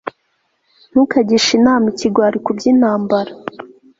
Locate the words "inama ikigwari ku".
1.59-2.49